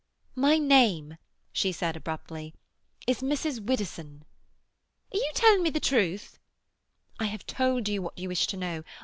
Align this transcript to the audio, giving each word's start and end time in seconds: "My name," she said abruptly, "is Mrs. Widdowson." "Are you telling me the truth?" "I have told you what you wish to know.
"My 0.33 0.57
name," 0.57 1.19
she 1.53 1.71
said 1.71 1.95
abruptly, 1.95 2.55
"is 3.05 3.21
Mrs. 3.21 3.59
Widdowson." 3.63 4.25
"Are 5.13 5.17
you 5.17 5.31
telling 5.35 5.61
me 5.61 5.69
the 5.69 5.79
truth?" 5.79 6.39
"I 7.19 7.25
have 7.25 7.45
told 7.45 7.87
you 7.87 8.01
what 8.01 8.17
you 8.17 8.27
wish 8.27 8.47
to 8.47 8.57
know. 8.57 8.83